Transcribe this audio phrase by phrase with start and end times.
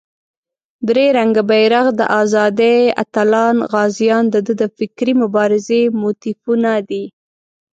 [0.87, 7.03] درې رنګه بېرغ، د آزادۍ اتلان، غازیان دده د فکري مبارزې موتیفونه دي.